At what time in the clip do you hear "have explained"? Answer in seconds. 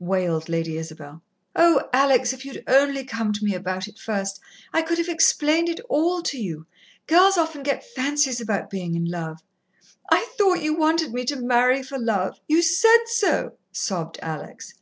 4.98-5.70